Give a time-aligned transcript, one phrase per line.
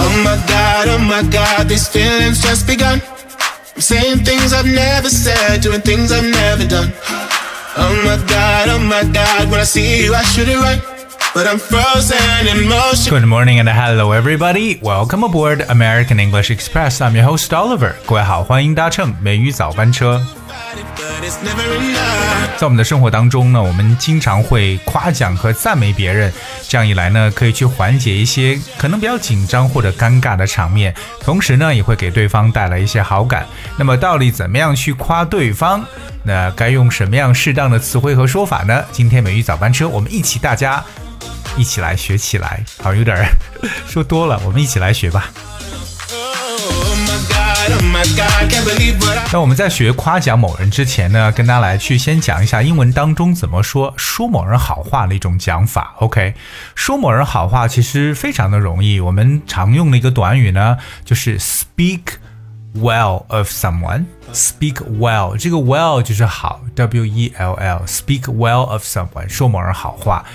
[0.00, 3.02] Oh my god, oh my god, these feelings just begun.
[3.74, 6.90] I'm saying things I've never said, doing things I've never done.
[7.76, 10.97] Oh my god, oh my god, when I see you, I should it right.
[13.08, 14.76] good morning and hello everybody.
[14.82, 17.00] Welcome aboard american english express.
[17.00, 17.92] I'm your host oliver.
[18.06, 20.20] 各位好欢迎搭乘美语早班车。
[22.56, 26.32] 在我们的生活当中呢我们经常会夸奖和赞美别人
[26.66, 33.46] 这样一来呢可以去缓解一些可能比较紧张或者尴尬的场面同时呢也会给对方带来一些好感。
[33.76, 35.84] 那么到底怎么样去夸对方？
[36.24, 38.84] 那该用什么样适当的词汇和说法呢？
[38.90, 40.84] 今天美语早班车我们一起大家
[41.56, 42.62] 一起来学起来。
[42.78, 43.16] 好像，有点
[43.88, 45.30] 说多了，我们一起来学吧。
[49.30, 55.94] 那我们在学夸奖某人之前呢，跟大家来去先讲一下英文当中怎么说说某人好话的一种讲法。
[55.98, 56.34] OK，
[56.74, 62.00] 说某人好话其实非常的容易，我们常用的一个短语呢就是 speak
[62.75, 70.25] well of someone。speak well，这个 well 就是好，W E L L，speak well of someone，说某人好话。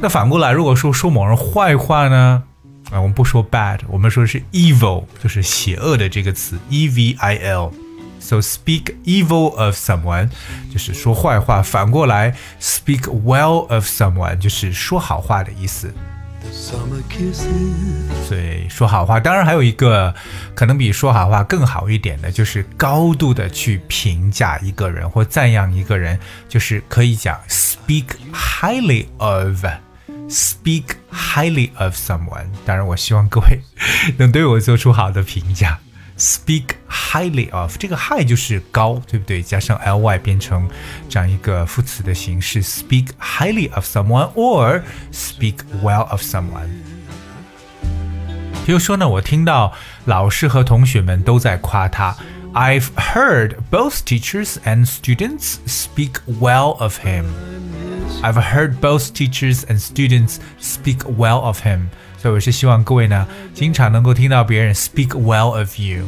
[0.00, 2.42] 那反过来，如果说说某人坏话呢？
[2.90, 10.30] 啊，我们不说 bad，我们说是 evil，就是邪恶的这个词，e v i l。So speak evil of someone
[10.72, 15.92] 就是说坏话，反过来 speak well of someone 就是说好话的意思。
[16.51, 18.27] Summer kisses.
[18.27, 20.13] 所以说好话，当然还有一个
[20.55, 29.65] 可能比说好话更好一点的，就是高度的去评价一个人或赞扬一个人，就是可以讲 speak highly of。
[30.29, 33.59] Speak highly of someone，当然，我希望各位
[34.17, 35.79] 能对我做出好的评价。
[36.18, 39.42] Speak highly of，这个 high 就是高，对不对？
[39.42, 40.68] 加上 ly 变成
[41.08, 42.62] 这样一个副词的形式。
[42.62, 46.68] Speak highly of someone or speak well of someone。
[48.64, 49.72] 比如说呢，我听到
[50.04, 52.16] 老师和同学们都在夸他。
[52.54, 57.24] I've heard both teachers and students speak well of him.
[58.22, 61.88] I've heard both teachers and students speak well of him.
[62.18, 66.04] 所以我是希望各位呢，经常能够听到别人 speak well of you。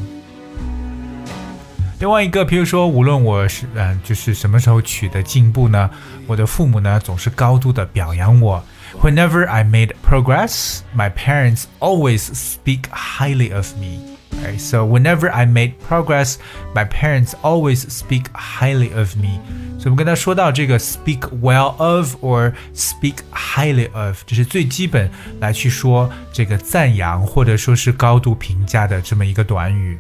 [1.99, 5.91] 另外一个，比如说，无论我是嗯、呃，就是什么时候取得进步呢，
[6.27, 8.63] 我的父母呢总是高度的表扬我。
[9.03, 14.10] Whenever I made progress, my parents always speak highly of me.
[14.43, 14.59] Right?
[14.59, 16.37] So whenever I made progress,
[16.75, 19.41] my parents always speak highly of me.
[19.79, 29.99] 所以我们跟他说到这个 speak well of or speak highly of，这是最基本来去说这个赞扬或者说是高度评价的这么一个短语。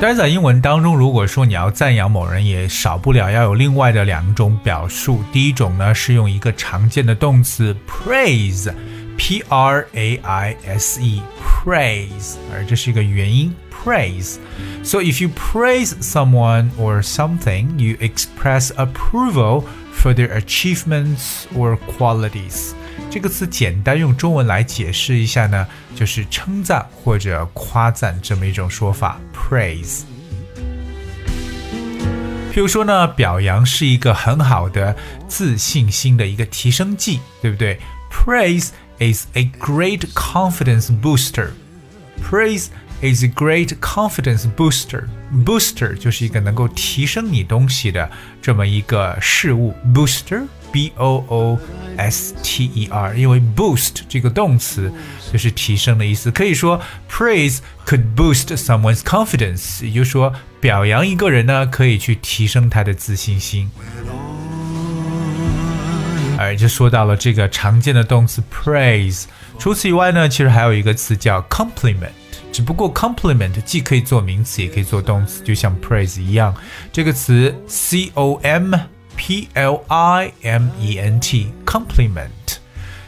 [0.00, 5.22] 当然，在英文当中，如果说你要赞扬某人，也少不了要有另外的两种表述。
[5.32, 7.76] 第一种呢是用一个常见的动词
[9.16, 18.70] praise，p r a i s e，praise，而这是一个元音 praise。So if you praise someone or something, you express
[18.76, 19.64] approval
[19.94, 22.72] for their achievements or qualities.
[23.10, 30.02] 这个词简单用中文来解释一下呢，就是称赞或者夸赞这么一种说法，praise。
[32.52, 34.94] 譬如说呢，表扬是一个很好的
[35.26, 37.78] 自信心的一个提升剂，对不对？
[38.10, 38.68] Praise
[38.98, 41.50] is a great confidence booster.
[42.22, 42.68] Praise
[43.02, 45.04] is a great confidence booster.
[45.44, 51.58] Booster 就是一个能够提升你东西的这么一个事物，booster。B O O
[51.98, 54.90] S T E R，因为 boost 这个动词
[55.30, 56.80] 就是提升的意思，可以说
[57.10, 60.32] praise could boost someone's confidence，也就是说
[60.62, 63.70] 表扬一个人呢，可以去提升他的自信心。
[66.38, 69.24] 而就说到了这个常见的动词 praise，
[69.58, 72.10] 除此以外呢，其实还有一个词叫 compliment。
[72.52, 76.54] 只不过 compliment 既可以做名词，也可以做动词，就像 praise 一样。
[76.92, 78.74] 这个词 C O M
[79.16, 82.28] P L I M E N T compliment.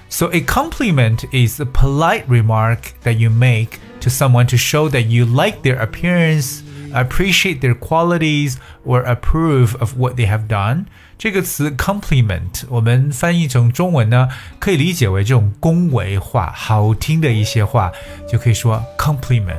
[0.08, 5.06] So a compliment is a polite remark that you make to someone to show that
[5.08, 6.62] you like their appearance,
[6.92, 10.86] appreciate their qualities, or approve of what they have done.
[11.19, 17.91] 这个词 compliment，我们翻译成中文呢，可以理解为这种恭维话、好听的一些话，
[18.25, 19.53] 就可以说 compliment。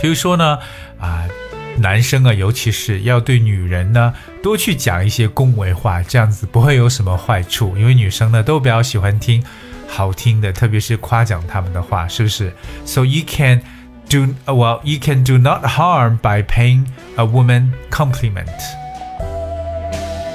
[0.00, 0.58] 比如说呢，
[0.98, 1.28] 啊、
[1.76, 9.44] 男生啊，尤其是要对女人呢，多去讲一些恭维话，这样子不会有什么坏处，因为女生呢都比较喜欢听
[9.86, 12.50] 好听的，特别是夸奖他们的话，是不是
[12.86, 13.60] ？So you can
[14.08, 16.86] do well, you can do not harm by paying
[17.16, 18.48] a woman compliment。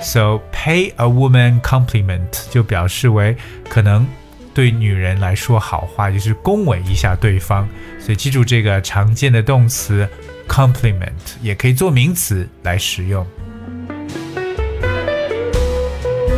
[0.06, 3.36] So pay a woman compliment 就表示为
[3.68, 4.08] 可能
[4.54, 7.68] 对女人来说好话，就是恭维一下对方。
[8.00, 10.08] 所以记住这个常见的动词
[10.48, 11.10] compliment，
[11.42, 13.26] 也可以做名词来使用。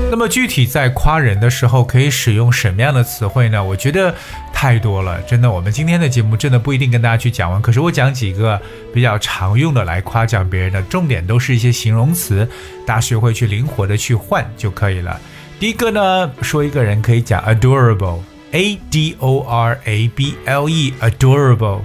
[0.10, 3.62] 那么具体在夸人的时候，可以使用什么样的词汇呢？
[3.64, 4.16] 我觉得
[4.54, 5.52] 太多了，真的。
[5.52, 8.60] 我们今天的节目真的不一定跟大家去讲完，可是我讲几个
[8.94, 12.48] 比较常用的来夸奖别人的，重点都是一些形容词，
[12.86, 15.20] 大家学会去灵活的去换就可以了。
[15.60, 21.82] 第一个呢，说一个人可以讲 adorable，a d o r a b l e，adorable。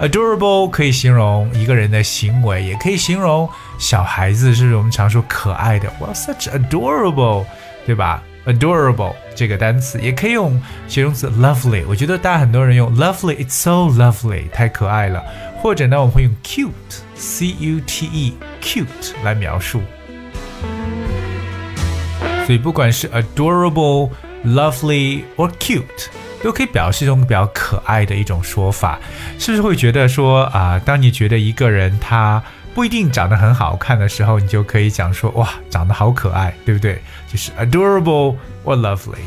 [0.00, 3.48] adorable 可以形容一个人的行为，也可以形容
[3.78, 5.88] 小孩子，是我们常说可爱的。
[6.00, 7.44] 哇 such adorable，
[7.86, 11.84] 对吧？adorable 这个单词也可以用形容词 lovely。
[11.88, 15.22] 我觉得大家很多人用 lovely，it's so lovely，太可爱了。
[15.62, 19.80] 或者呢，我们会用 cute，c u t e，cute 来描述。
[22.46, 24.10] 所以不管是 adorable、
[24.44, 26.08] lovely or cute。
[26.42, 28.98] 都可以表示一种比较可爱的一种说法，
[29.38, 32.42] 是不是会觉得说啊，当你觉得一个人他
[32.74, 37.00] 不一定长得很好看的时候，你就可以讲说哇，长得好可爱，对不对？
[37.28, 38.34] 就是 adorable
[38.64, 39.20] or lovely。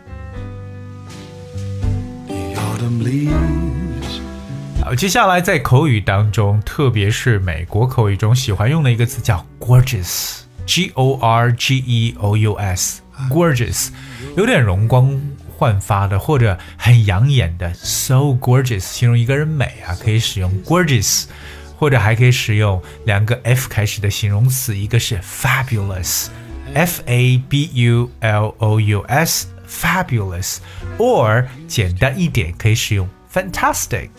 [4.83, 13.89] 好，接下来在口语当中，特别是美国口语中喜欢用的一个词叫 gorgeous，G O R G E O U S，gorgeous，
[14.35, 15.21] 有点容光
[15.55, 21.25] 焕发的或者很养眼的，so gorgeous，形容一个人美啊，可以使用 gorgeous，
[21.77, 34.09] 或者还可以使用两个 f 开始的形容词，一个是 fabulous，F A B U L O U S，fabulous，or 简单一点可以使用 fantastic。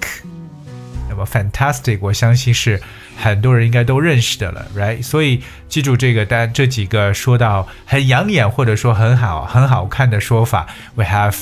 [1.22, 2.80] 那么 fantastic，我相信是
[3.18, 5.02] 很多人应该都认识的了，right？
[5.02, 11.36] 所以记住这个单这几个说到很养眼或者说很好很好看的说法，we have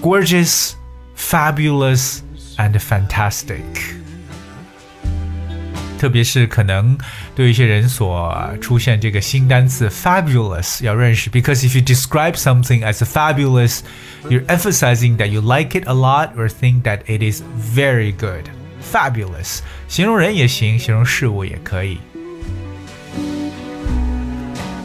[0.00, 0.72] gorgeous,
[1.16, 2.18] fabulous
[2.56, 3.62] and fantastic。
[5.98, 6.98] 特别是可能
[7.34, 13.80] 对一些人所出现这个新单词 fabulous 要认识，because if you describe something as fabulous,
[14.28, 17.42] you're emphasizing that you like it a lot or think that it is
[17.74, 18.44] very good
[18.81, 21.99] fabulous，形容人也行，形容事物也可以。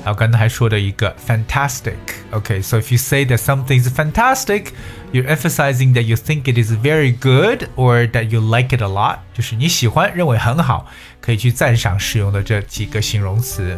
[0.04, 1.96] 还有刚才还说的一个 fantastic。
[2.30, 4.66] OK，so、if you say that something is fantastic,
[5.12, 8.86] you're emphasizing that you think it is very good or that you like it a
[8.86, 10.86] lot，就是你喜欢、认为很好，
[11.20, 13.76] 可以去赞赏使用的这几个形容词。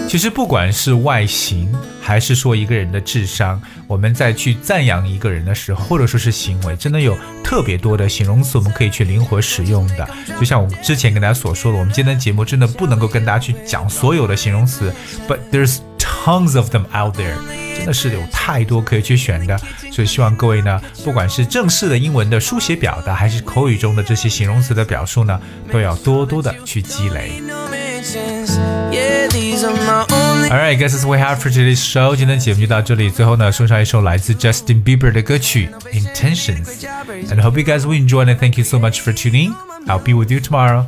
[0.06, 10.08] 其实不管是外形，还是说一个人的智商，我们在去赞扬一个人的时候，或者说是行为，真的有特别多的形容词，我们可以去灵活使用的。
[10.38, 14.94] 就像我之前跟大家所说的，我们今天的节目真的不能够跟大家去讲所有的形容词
[15.26, 17.35] ，but there's tons of them out there，
[17.77, 19.59] 真的是有太多可以去选的。
[19.91, 25.39] 所以希望各位呢，不管是正式的英文的书写表达，还是口语中的这些形容词的表述呢，
[25.71, 27.41] 都要多多的去积累。
[28.91, 30.49] Yeah, these are my only.
[30.49, 32.15] Alright, guys, that's what we have for today's show.
[32.15, 39.01] 今天节目就到这里，最后呢，送上一首来自 Justin Bieber 的歌曲《Intentions》。And I hope you guys will enjoy and thank you so much
[39.01, 39.53] for tuning.
[39.87, 40.85] I'll be with you tomorrow.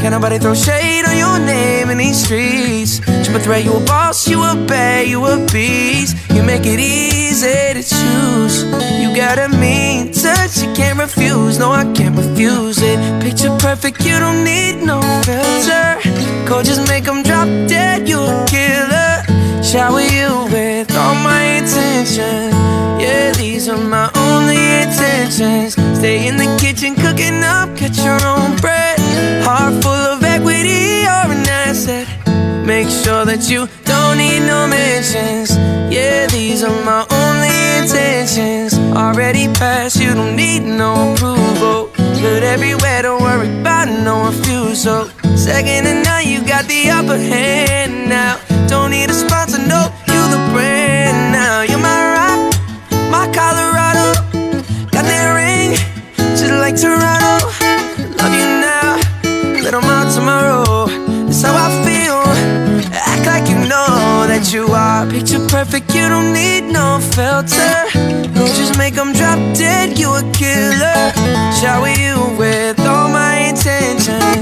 [0.00, 3.00] Can't nobody throw shade on your name in these streets.
[3.24, 6.16] Triple threat, you a boss, you a bad, you a beast.
[6.30, 8.64] You make it easy to choose.
[9.00, 11.58] You got a mean touch, you can't refuse.
[11.58, 12.98] No, I can't refuse it.
[13.22, 15.98] Picture perfect, you don't need no filter.
[16.46, 19.62] Code just make them drop dead, you a killer.
[19.62, 22.52] Shower you with all my attention.
[23.00, 25.74] Yeah, these are my only intentions.
[25.98, 28.85] Stay in the kitchen cooking up, catch your own bread.
[29.44, 32.06] Heart full of equity, you're an asset.
[32.66, 35.56] Make sure that you don't need no mentions.
[35.88, 38.74] Yeah, these are my only intentions.
[38.96, 41.90] Already passed, you don't need no approval.
[42.20, 45.06] Good everywhere, don't worry about no refusal.
[45.36, 48.40] Second and now, you got the upper hand now.
[48.66, 51.62] Don't need a sponsor, no, you the brand now.
[51.62, 52.40] You're my rock,
[53.12, 54.06] my Colorado.
[54.90, 55.76] Got that ring,
[56.36, 57.55] just like Toronto.
[65.56, 65.94] Perfect.
[65.94, 67.76] You don't need no filter.
[68.58, 69.98] Just make them drop dead.
[69.98, 71.00] You a killer.
[71.58, 74.36] Shower you with all my intentions.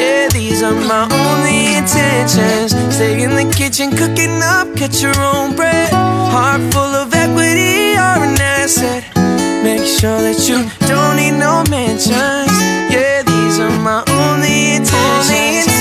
[0.00, 2.70] Yeah, these are my only intentions.
[2.96, 5.92] Stay in the kitchen cooking up, get your own bread.
[6.32, 9.02] Heart full of equity, you're an asset.
[9.68, 12.54] Make sure that you don't need no mentions.
[12.94, 15.74] Yeah, these are my only intentions.